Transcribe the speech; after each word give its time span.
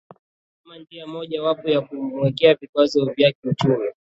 kama 0.63 0.77
njia 0.79 1.07
moja 1.07 1.43
wapo 1.43 1.69
ya 1.69 1.81
kumwekea 1.81 2.55
vikwazo 2.55 3.05
vya 3.05 3.31
kiuchumi 3.31 3.87